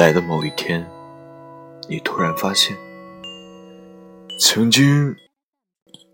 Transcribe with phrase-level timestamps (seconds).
[0.00, 0.90] 来的某一天，
[1.86, 2.74] 你突然发现，
[4.38, 5.14] 曾经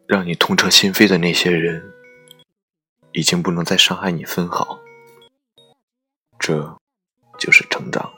[0.09, 1.95] 让你痛彻心扉的那些人，
[3.13, 4.81] 已经不能再伤害你分毫。
[6.37, 6.77] 这，
[7.39, 8.13] 就是成长。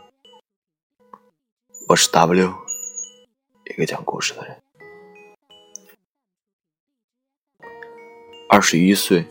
[1.90, 2.54] 我是 W，
[3.66, 4.62] 一个讲故事的人。
[8.48, 9.26] 二十一岁，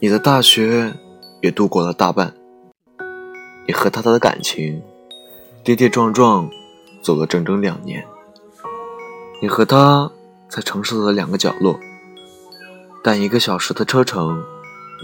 [0.00, 0.92] 你的大学
[1.40, 2.36] 也度过了大半，
[3.66, 4.82] 你和他的感情。
[5.70, 6.50] 跌跌撞撞
[7.00, 8.04] 走了整整两年，
[9.40, 10.10] 你和他
[10.48, 11.78] 在城市的两个角落，
[13.04, 14.42] 但一个小时的车程，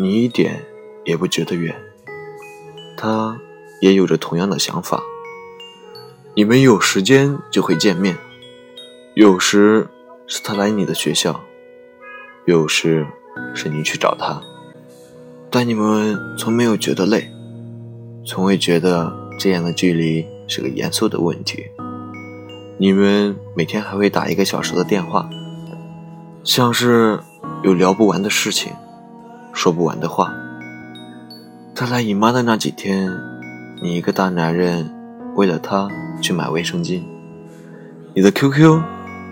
[0.01, 0.65] 你一点
[1.05, 1.73] 也不觉得远。
[2.97, 3.39] 他
[3.81, 5.01] 也有着同样的想法。
[6.35, 8.19] 你们有时间就会见面，
[9.15, 9.87] 有时
[10.27, 11.43] 是他来你的学校，
[12.45, 13.07] 有时
[13.55, 14.43] 是你去找他，
[15.49, 17.31] 但你们从没有觉得累，
[18.27, 20.27] 从未觉得这样的距离。
[20.47, 21.65] 是个严肃的问题。
[22.79, 25.29] 你们每天还会打一个小时的电话，
[26.45, 27.19] 像是
[27.63, 28.73] 有聊不完的事情，
[29.53, 30.35] 说不完的话。
[31.75, 33.11] 他来姨妈的那几天，
[33.83, 34.91] 你一个大男人
[35.35, 35.89] 为了她
[36.21, 37.03] 去买卫生巾，
[38.15, 38.83] 你的 QQ、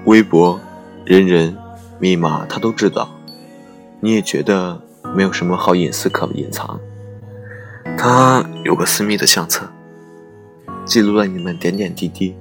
[0.06, 0.60] 微博、
[1.04, 1.56] 人人、
[1.98, 3.08] 密码他都知道，
[4.00, 4.80] 你也觉得
[5.14, 6.78] 没有什么好隐私可隐藏。
[7.96, 9.66] 他有个私密的相册。
[10.84, 12.34] 记录了你们点点滴滴，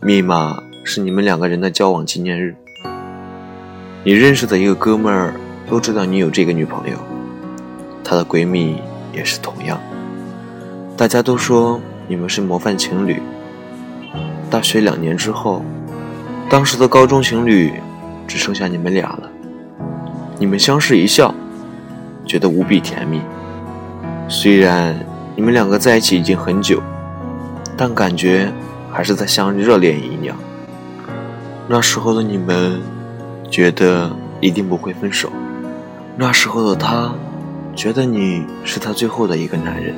[0.00, 2.56] 密码是你们两个人的交往纪念日。
[4.04, 5.34] 你认识的一个哥们儿
[5.68, 6.96] 都知道你有这个女朋友，
[8.02, 8.78] 她的闺蜜
[9.12, 9.78] 也是同样。
[10.96, 13.20] 大家都说你们是模范情侣。
[14.48, 15.62] 大学两年之后，
[16.48, 17.70] 当时的高中情侣
[18.26, 19.30] 只剩下你们俩了。
[20.38, 21.34] 你们相视一笑，
[22.24, 23.20] 觉得无比甜蜜。
[24.26, 24.98] 虽然
[25.34, 26.82] 你们两个在一起已经很久。
[27.76, 28.52] 但感觉
[28.90, 30.36] 还是在像热恋一样。
[31.68, 32.80] 那时候的你们
[33.50, 34.10] 觉得
[34.40, 35.30] 一定不会分手，
[36.16, 37.12] 那时候的他
[37.74, 39.94] 觉得你是他最后的一个男人。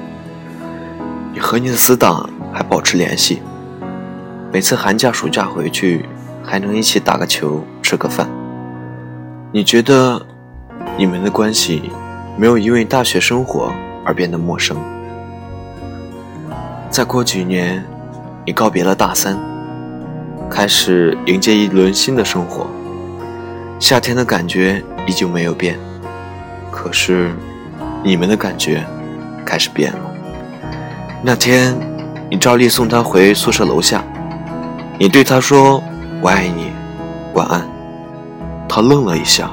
[1.33, 3.41] 你和你的死党还保持联系，
[4.53, 6.07] 每次寒假、暑假回去
[6.43, 8.29] 还能一起打个球、吃个饭。
[9.53, 10.21] 你觉得
[10.97, 11.91] 你们的关系
[12.37, 13.73] 没有因为大学生活
[14.05, 14.77] 而变得陌生。
[16.91, 17.85] 再过几年，
[18.47, 19.39] 你告别了大三，
[20.51, 22.67] 开始迎接一轮新的生活。
[23.79, 25.79] 夏天的感觉依旧没有变，
[26.73, 27.31] 可是
[28.03, 28.85] 你们的感觉
[29.45, 30.01] 开始变了。
[31.23, 31.77] 那天，
[32.31, 34.03] 你照例送他回宿舍楼下，
[34.99, 35.83] 你对他说
[36.23, 36.73] ：“我爱你，
[37.35, 37.63] 晚安。”
[38.67, 39.51] 他愣了一下，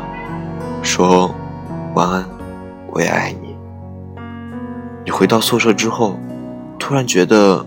[0.82, 1.30] 说
[1.94, 2.26] ：“晚安，
[2.92, 3.56] 我也爱你。”
[5.04, 6.18] 你回到宿舍之后。
[6.78, 7.66] 突然觉得，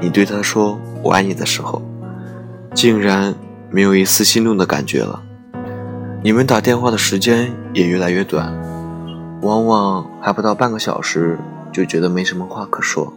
[0.00, 1.82] 你对他说“我爱你”的时候，
[2.72, 3.34] 竟然
[3.68, 5.20] 没有一丝心动的感觉了。
[6.22, 8.54] 你们打电话的时间也越来越短，
[9.42, 11.38] 往往还不到半个小时
[11.72, 13.12] 就觉得没什么话可说。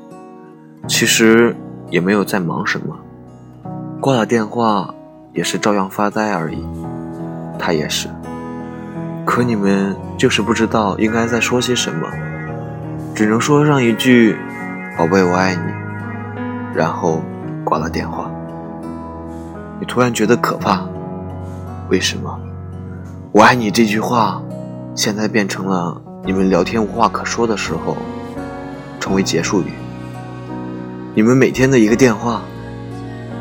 [0.87, 1.55] 其实
[1.89, 2.97] 也没有在忙什么，
[3.99, 4.93] 挂了电话
[5.33, 6.65] 也是照样发呆而已。
[7.59, 8.07] 他也是，
[9.23, 12.07] 可你们就是不知道应该在说些什么，
[13.13, 14.35] 只能说上一句。
[14.95, 15.61] 宝贝，我爱你。
[16.75, 17.23] 然后
[17.63, 18.31] 挂了电话。
[19.79, 20.87] 你突然觉得可怕，
[21.89, 22.39] 为什么？
[23.31, 24.39] 我爱你这句话，
[24.93, 27.97] 现在变成了你们聊天无话可说的时候，
[28.99, 29.71] 成为结束语。
[31.15, 32.41] 你们每天的一个电话，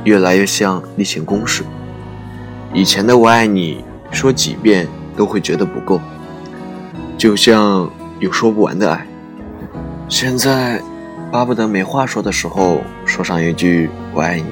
[0.05, 1.65] 越来越像例行公事。
[2.73, 6.01] 以前的我爱你，说几遍都会觉得不够，
[7.19, 9.07] 就像有说不完的爱。
[10.09, 10.83] 现在。
[11.33, 14.45] 巴不得没话说的时候说上一句“我爱你”，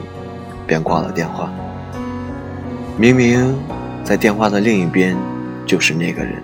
[0.67, 1.53] 便挂了电话。
[2.97, 3.55] 明明
[4.03, 5.15] 在电话的另一边
[5.67, 6.43] 就是那个人，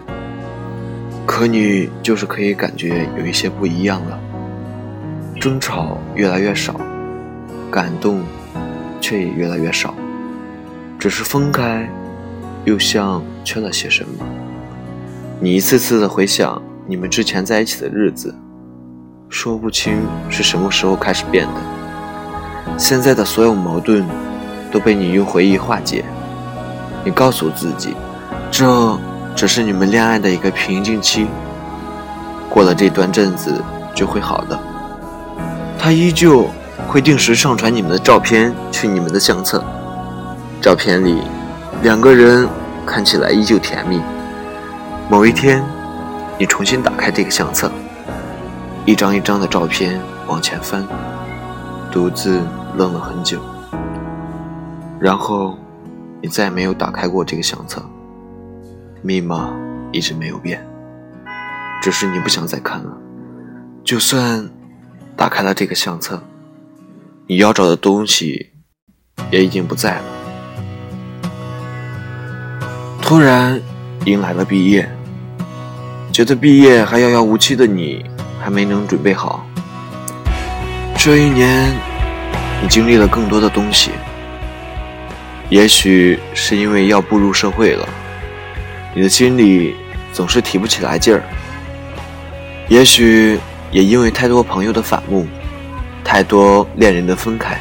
[1.24, 4.20] 可你就是可以感觉有一些不一样了。
[5.40, 6.78] 争吵越来越少，
[7.70, 8.20] 感动
[9.00, 9.94] 却也越来越少，
[10.98, 11.88] 只是分开，
[12.66, 14.26] 又像缺了些什么。
[15.40, 18.34] 你一次次的回想你们之前在一起的日子。
[19.28, 21.60] 说不清是什么时候开始变的。
[22.78, 24.06] 现在的所有矛盾
[24.70, 26.04] 都被你用回忆化解。
[27.04, 27.94] 你告诉自己，
[28.50, 28.98] 这
[29.34, 31.26] 只是你们恋爱的一个瓶颈期，
[32.50, 33.62] 过了这段阵子
[33.94, 34.58] 就会好的。
[35.78, 36.48] 他依旧
[36.88, 39.62] 会定时上传你们的照片去你们的相册，
[40.60, 41.22] 照片里
[41.82, 42.48] 两个人
[42.84, 44.00] 看起来依旧甜蜜。
[45.08, 45.62] 某一天，
[46.38, 47.70] 你重新打开这个相册。
[48.86, 50.86] 一张一张的照片往前翻，
[51.90, 52.40] 独自
[52.76, 53.40] 愣了很久，
[55.00, 55.58] 然后
[56.22, 57.84] 你再也没有打开过这个相册，
[59.02, 59.52] 密码
[59.90, 60.64] 一直没有变，
[61.82, 62.96] 只是你不想再看了。
[63.82, 64.48] 就算
[65.16, 66.22] 打开了这个相册，
[67.26, 68.52] 你要找的东西
[69.32, 70.04] 也已经不在了。
[73.02, 73.60] 突然
[74.04, 74.88] 迎来了毕业，
[76.12, 78.04] 觉得毕业还遥遥无期的你，
[78.46, 79.44] 还没能准备好。
[80.96, 81.74] 这一年，
[82.62, 83.90] 你经历了更多的东西。
[85.50, 87.88] 也许是因为要步入社会了，
[88.94, 89.74] 你的心里
[90.12, 91.24] 总是提不起来劲儿。
[92.68, 93.36] 也许
[93.72, 95.26] 也因为太多朋友的反目，
[96.04, 97.58] 太多恋人的分开，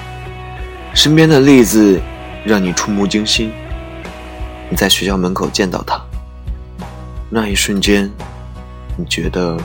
[0.94, 2.00] 身边的例子
[2.44, 3.52] 让你触目惊心。
[4.70, 6.00] 你在学校门口见到他，
[7.28, 8.08] 那一瞬间，
[8.96, 9.58] 你觉得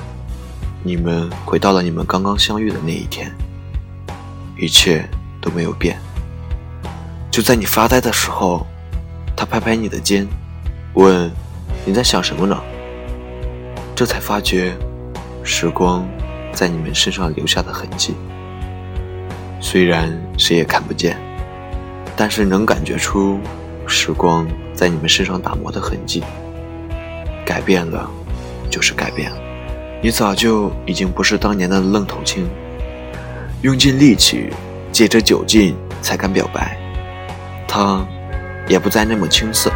[0.83, 3.31] 你们回到了你们刚刚相遇的那一天。
[4.59, 5.09] 一切
[5.41, 5.99] 都没有变。
[7.31, 8.67] 就在你发呆的时候，
[9.37, 10.27] 他拍拍你的肩，
[10.95, 11.31] 问
[11.87, 12.61] ：“你在想什么呢？”
[13.97, 14.75] 这才发觉，
[15.43, 16.07] 时光
[16.53, 18.15] 在你们身上留下的痕迹。
[19.61, 21.17] 虽然谁也看不见，
[22.17, 23.39] 但是能感觉出
[23.87, 26.23] 时光在你们身上打磨的痕迹。
[27.47, 28.11] 改变了，
[28.71, 29.50] 就是改变了。
[30.03, 32.49] 你早就已经不是当年的愣头青。
[33.63, 34.49] 用尽力气，
[34.91, 36.79] 借着酒劲才敢表白。
[37.69, 38.03] 她
[38.67, 39.71] 也不再那么青涩，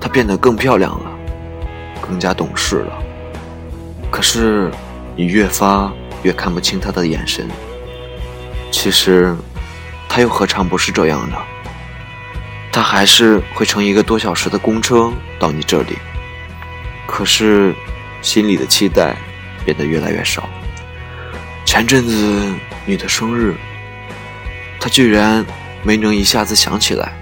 [0.00, 1.10] 她变得更漂亮了，
[2.00, 2.98] 更加懂事了。
[4.10, 4.70] 可是，
[5.14, 5.92] 你越发
[6.24, 7.48] 越看不清她的眼神。
[8.72, 9.36] 其实，
[10.08, 11.36] 她又何尝不是这样呢？
[12.72, 15.96] 她还是会乘一个多小时的公车到你这里。
[17.06, 17.72] 可是，
[18.24, 19.14] 心里的期待
[19.66, 20.48] 变得越来越少。
[21.66, 22.52] 前阵子
[22.86, 23.54] 你的生日，
[24.80, 25.44] 他居然
[25.82, 27.12] 没能一下子想起来。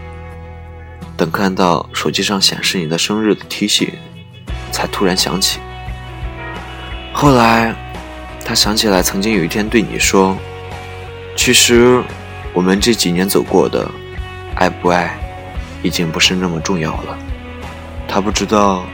[1.17, 3.93] 等看到手机上显示你的生日的提醒，
[4.71, 5.59] 才突然想起。
[7.13, 7.75] 后来，
[8.45, 10.37] 他想起来曾经有一天对你说
[11.37, 12.01] ：“其实，
[12.53, 13.91] 我们这几年走过的，
[14.55, 15.19] 爱不爱，
[15.83, 17.19] 已经不是那么重要了。”
[18.09, 18.85] 他不知道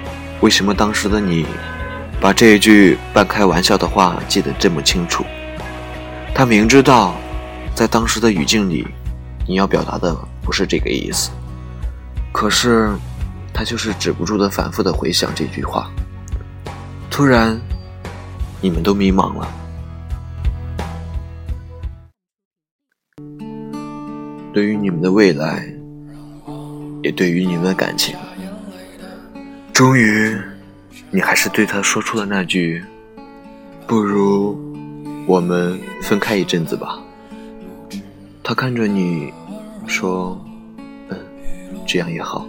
[0.41, 1.47] 为什么当时的你，
[2.21, 5.25] 把这一句半开玩笑的话记得这么清楚。
[6.35, 7.15] 他明知道，
[7.75, 8.87] 在当时的语境里，
[9.47, 11.31] 你要表达的不是这个意思，
[12.33, 12.93] 可是，
[13.53, 15.91] 他就是止不住的反复的回想这句话。
[17.11, 17.59] 突然，
[18.61, 19.49] 你们都迷茫了。
[24.53, 25.65] 对于你们的未来，
[27.03, 28.17] 也对于你们的感情，
[29.73, 30.37] 终于，
[31.11, 32.85] 你还是对他说出了那句
[33.87, 34.59] ：“不如。”
[35.27, 36.99] 我们分开一阵子吧。
[38.43, 39.31] 他看着你，
[39.87, 40.43] 说
[41.11, 41.19] ：“嗯，
[41.87, 42.49] 这样也好。”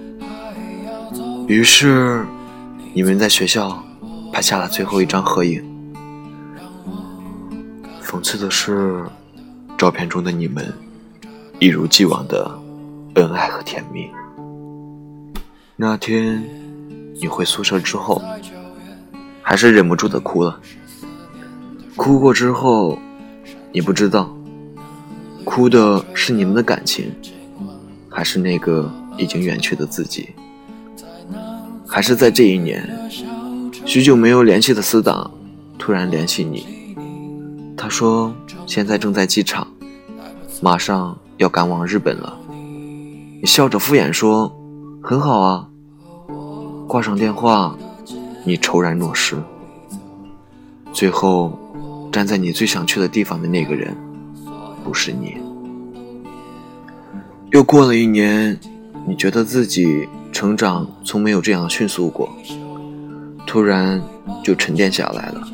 [1.45, 2.25] 于是，
[2.93, 3.83] 你们在学校
[4.31, 5.61] 拍下了最后一张合影。
[8.01, 9.03] 讽刺的是，
[9.77, 10.73] 照片中的你们
[11.59, 12.49] 一如既往的
[13.15, 14.09] 恩爱和甜蜜。
[15.75, 16.41] 那天
[17.19, 18.21] 你回宿舍之后，
[19.49, 20.59] 还是忍不住的哭了。
[21.95, 22.99] 哭过之后，
[23.71, 24.31] 你不知道，
[25.43, 27.11] 哭的是你们的感情，
[28.07, 28.87] 还是那个
[29.17, 30.29] 已经远去的自己，
[31.87, 32.87] 还是在这一年，
[33.87, 35.31] 许久没有联系的死党
[35.79, 36.95] 突然联系你，
[37.75, 38.31] 他说
[38.67, 39.65] 现在正在机场，
[40.61, 42.37] 马上要赶往日本了。
[43.41, 44.55] 你笑着敷衍说
[45.01, 45.65] 很好啊。
[46.87, 47.75] 挂上电话，
[48.43, 49.35] 你怅然若失，
[50.93, 51.57] 最后。
[52.11, 53.95] 站在你最想去的地方的那个人，
[54.83, 55.37] 不是你。
[57.51, 58.59] 又过了一年，
[59.05, 62.27] 你觉得自己成长从没有这样迅速过，
[63.45, 64.01] 突然
[64.43, 65.47] 就沉淀下来了。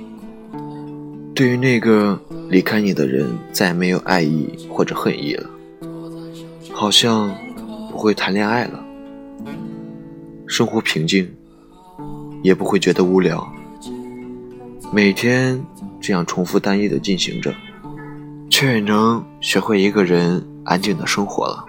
[1.36, 2.18] 对于那个
[2.50, 5.50] 离开你的人，再也没有爱意或者恨意了，
[6.72, 7.36] 好像
[7.92, 8.82] 不会谈恋爱了，
[10.48, 11.35] 生活平静，
[12.46, 13.52] 也不会觉得无聊，
[14.94, 15.60] 每天。
[16.00, 17.52] 这样重复单一的进行着，
[18.48, 21.66] 却也能学会一个人安静的生活了。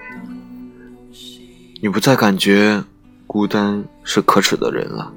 [1.80, 2.84] 你不再感觉
[3.26, 5.10] 孤单是可耻的人了，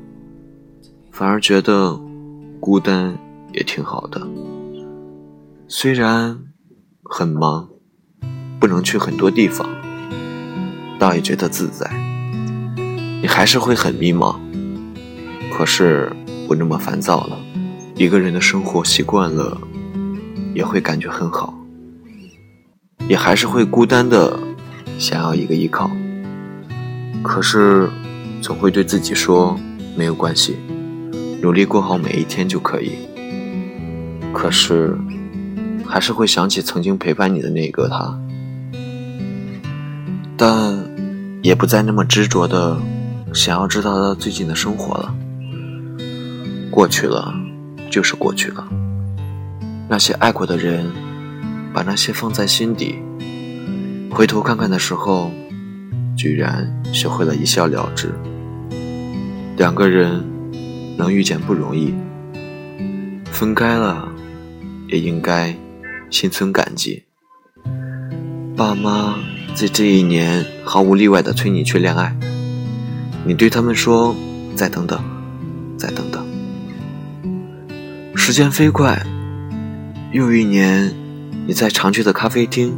[1.12, 2.00] 反而觉得
[2.62, 3.14] 孤单
[3.52, 4.26] 也挺好的。
[5.68, 6.40] 虽然
[7.04, 7.68] 很忙，
[8.58, 9.68] 不能去很多地方，
[10.98, 11.92] 倒也觉得自在。
[13.22, 14.40] 你还是会很迷茫，
[15.60, 16.10] 可是
[16.48, 17.38] 不那么烦躁了。
[17.98, 19.58] 一个人的生活习惯了，
[20.56, 21.54] 也会感觉很好。
[23.10, 24.40] 也还是会孤单的
[24.98, 25.92] 想要一个依靠。
[27.22, 27.90] 可是，
[28.42, 29.60] 总会对自己说
[29.98, 30.56] 没有关系，
[31.42, 32.94] 努力过好每一天就可以。
[34.34, 34.98] 可是，
[35.86, 38.18] 还是会想起曾经陪伴你的那个他，
[40.38, 40.90] 但
[41.44, 42.80] 也不再那么执着的
[43.34, 45.14] 想要知道他最近的生活了。
[46.80, 47.36] 过去了，
[47.92, 48.66] 就是过去了。
[49.90, 50.90] 那些爱过的人，
[51.74, 52.96] 把那些放在心底，
[54.10, 55.30] 回头看看的时候，
[56.16, 58.14] 居然学会了一笑了之。
[59.58, 60.24] 两个人
[60.98, 61.94] 能遇见不容易，
[63.26, 64.08] 分开了，
[64.88, 65.54] 也应该
[66.10, 67.04] 心存感激。
[68.56, 69.20] 爸妈
[69.54, 72.16] 在这一年毫无例外的催你去恋爱，
[73.26, 74.16] 你对他们说
[74.56, 74.98] ：“再等等，
[78.30, 79.04] 时间飞快。
[80.12, 80.94] 又一年，
[81.48, 82.78] 你在常去的咖啡厅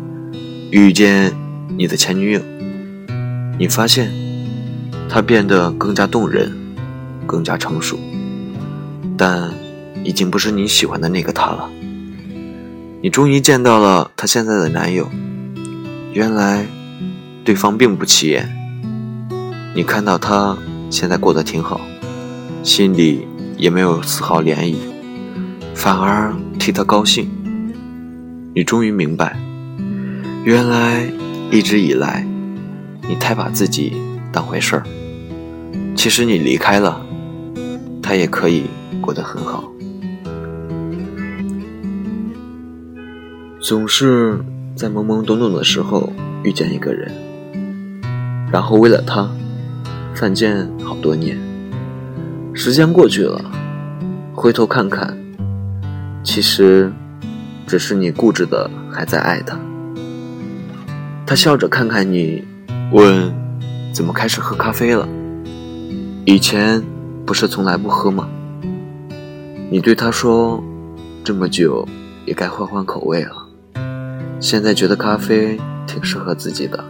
[0.72, 1.36] 遇见
[1.78, 2.42] 你的前女友，
[3.60, 4.10] 你发现
[5.10, 6.56] 她变得更加动人，
[7.28, 8.00] 更加成熟，
[9.18, 9.52] 但
[10.06, 11.70] 已经不是你喜欢的那个她了。
[13.02, 15.10] 你终于见到了她现在的男友，
[16.14, 16.66] 原来
[17.44, 18.50] 对方并不起眼。
[19.76, 20.58] 你看到他
[20.90, 21.82] 现在过得挺好，
[22.64, 23.28] 心里
[23.58, 24.76] 也没有丝毫涟漪。
[25.82, 27.28] 反而替他高兴。
[28.54, 29.36] 你终于明白，
[30.46, 31.12] 原来
[31.50, 32.24] 一直以来，
[33.10, 33.94] 你太把自己
[34.32, 34.84] 当回事儿。
[35.96, 37.02] 其实你离开了，
[38.00, 38.66] 他也可以
[39.02, 39.64] 过得很好。
[43.60, 44.40] 总是
[44.76, 47.12] 在懵懵懂懂的时候遇见一个人，
[48.52, 49.28] 然后为了他
[50.14, 51.40] 犯贱好多年。
[52.54, 53.44] 时间过去了，
[54.36, 55.18] 回头看看。
[56.24, 56.92] 其实，
[57.66, 59.60] 只是你固执的还在爱他。
[61.26, 62.44] 他笑着看看你，
[62.92, 63.34] 问
[63.92, 65.08] ：“怎么开始喝咖啡了？
[66.26, 66.84] 以前
[67.26, 68.30] 不是从来不喝吗？”
[69.72, 70.64] 你对他说
[71.24, 71.88] ：“这么久，
[72.26, 73.48] 也该换换口味了。
[74.40, 76.84] 现在觉得咖啡挺适合自己的。”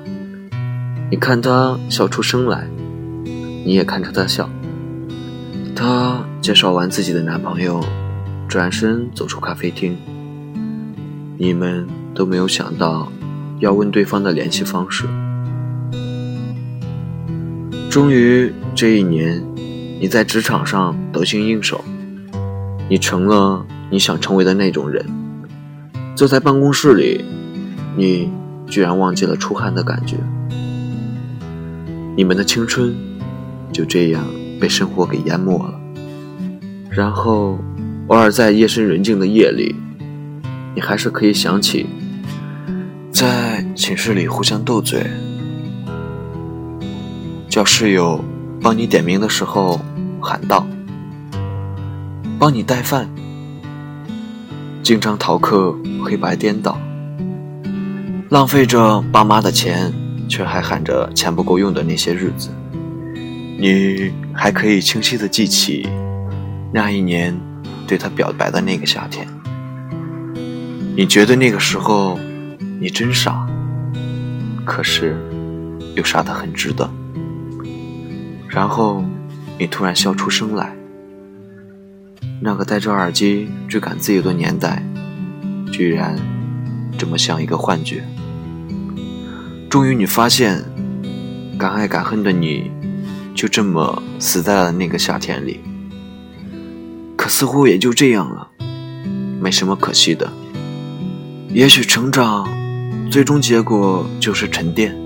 [1.10, 2.68] 你看他笑出声来，
[3.24, 4.50] 你也看着他笑。
[5.76, 7.82] 他介绍完自己的男朋友。
[8.52, 9.96] 转身走出咖啡厅，
[11.38, 13.10] 你们都没有想到
[13.60, 15.06] 要问对方的联系方式。
[17.90, 19.42] 终于这一年，
[20.02, 21.82] 你在职场上得心应手，
[22.90, 25.06] 你成了你想成为的那种人。
[26.14, 27.24] 坐在办公室里，
[27.96, 28.30] 你
[28.68, 30.18] 居然忘记了出汗的感觉。
[32.18, 32.94] 你们的青春
[33.72, 34.26] 就这样
[34.60, 35.80] 被生活给淹没了，
[36.90, 37.58] 然后。
[38.12, 39.74] 偶尔在夜深人静的夜里，
[40.76, 41.86] 你还是可以想起，
[43.10, 45.02] 在寝室里互相斗嘴，
[47.48, 48.22] 叫室友
[48.62, 49.80] 帮你点名的时候
[50.20, 50.68] 喊道
[52.38, 53.10] ：“帮你带饭。”
[54.84, 56.78] 经常逃课，黑白颠倒，
[58.28, 59.90] 浪费着爸妈的钱，
[60.28, 62.50] 却还喊着钱不够用的那些日子，
[63.58, 65.88] 你还可以清晰的记起
[66.74, 67.34] 那一年。
[67.92, 69.28] 对他表白的那个夏天，
[70.96, 72.18] 你觉得那个时候
[72.80, 73.46] 你真傻，
[74.64, 75.14] 可是
[75.94, 76.90] 又傻得很值得。
[78.48, 79.04] 然后
[79.60, 80.74] 你突然笑出声来，
[82.40, 84.82] 那个戴着耳机追赶自由的年代，
[85.70, 86.18] 居然
[86.98, 88.06] 这么像一个幻觉。
[89.70, 90.64] 终于你发现，
[91.60, 92.72] 敢爱敢恨的你，
[93.36, 95.60] 就这么死在了那个夏天里。
[97.22, 98.50] 可似乎也就这样了，
[99.40, 100.34] 没什么可惜的。
[101.50, 102.50] 也许成长，
[103.12, 104.98] 最终结果就是沉淀，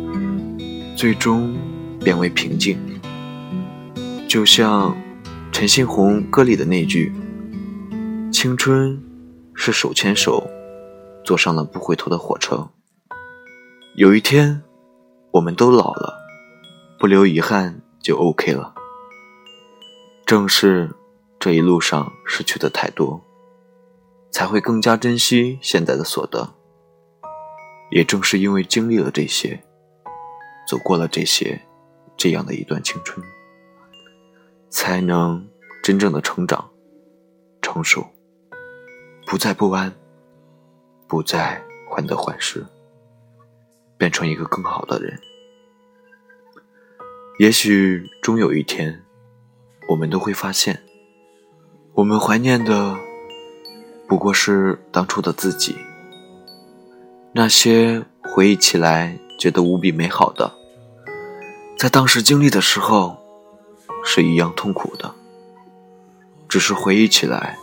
[0.95, 1.53] 最终
[1.99, 2.79] 变为平静。
[4.29, 4.95] 就像
[5.51, 7.11] 陈信宏歌里的那句
[8.31, 8.97] ：“青春
[9.53, 10.49] 是手牵手，
[11.25, 12.69] 坐上了不回头的火车。
[13.97, 14.61] 有一天，
[15.31, 16.13] 我们都老了，
[16.97, 18.73] 不留遗憾就 OK 了。”
[20.25, 20.91] 正是。
[21.45, 23.23] 这一路上失去的太多，
[24.31, 26.55] 才会更加珍惜现在的所得。
[27.91, 29.63] 也正是因为经历了这些，
[30.67, 31.61] 走过了这些，
[32.17, 33.23] 这样的一段青春，
[34.71, 35.47] 才能
[35.83, 36.71] 真正的成长、
[37.61, 38.07] 成熟，
[39.27, 39.93] 不再不安，
[41.07, 42.65] 不再患得患失，
[43.99, 45.15] 变成一个更好的人。
[47.37, 49.03] 也许终有一天，
[49.89, 50.81] 我们都会发现。
[51.95, 52.97] 我们怀念的
[54.05, 55.77] 不过是当初的自己，
[57.31, 60.51] 那些回忆起来觉得无比美好的，
[61.77, 63.15] 在当时经历的时候
[64.03, 65.15] 是一样痛苦的。
[66.49, 67.57] 只是回忆起来，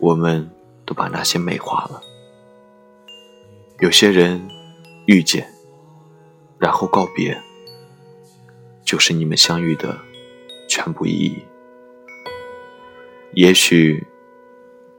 [0.00, 0.50] 我们
[0.84, 2.02] 都把那些美化了。
[3.78, 4.48] 有些人
[5.06, 5.48] 遇见，
[6.58, 7.40] 然后告别，
[8.84, 9.96] 就是你们相遇的
[10.68, 11.38] 全部意义。
[13.34, 14.06] 也许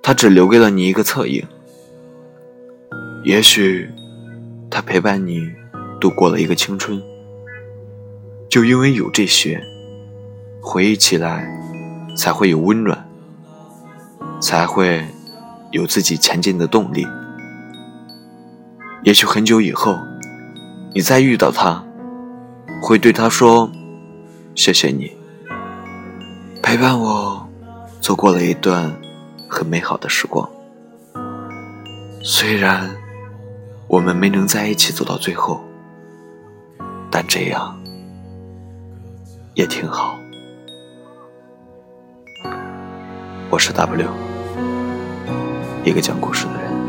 [0.01, 1.45] 他只留给了你一个侧影，
[3.23, 3.89] 也许
[4.69, 5.51] 他陪伴你
[5.99, 7.01] 度过了一个青春。
[8.49, 9.61] 就因为有这些，
[10.61, 11.55] 回忆起来。
[12.15, 13.07] 才会有温暖，
[14.41, 15.05] 才会
[15.71, 17.07] 有自己前进的动力。
[19.03, 19.97] 也许很久以后，
[20.93, 21.81] 你再遇到他，
[22.81, 23.71] 会对他说
[24.53, 25.13] ：“谢谢你，
[26.61, 27.48] 陪伴我
[28.09, 28.91] 走过了一段
[29.47, 30.49] 很美好的时光。
[32.23, 32.89] 虽然
[33.87, 35.63] 我们没能在一起走到最后，
[37.11, 37.79] 但这样
[39.53, 40.17] 也挺好。”
[43.51, 44.09] 我是 W，
[45.83, 46.88] 一个讲故事的人。